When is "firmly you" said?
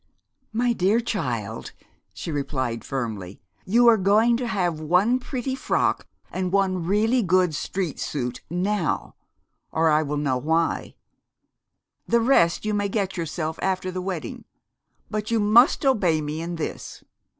2.83-3.87